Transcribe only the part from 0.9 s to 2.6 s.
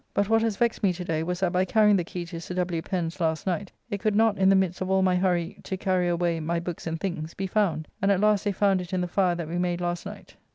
to day was that by carrying the key to Sir